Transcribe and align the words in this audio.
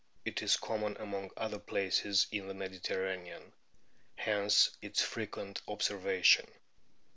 It 0.25 0.41
is 0.41 0.57
common, 0.57 0.97
among 0.99 1.29
other 1.37 1.59
places, 1.59 2.25
in 2.31 2.47
the 2.47 2.55
Mediterranean; 2.55 3.53
hence 4.15 4.71
its 4.81 4.99
frequent 5.03 5.61
observation. 5.67 6.47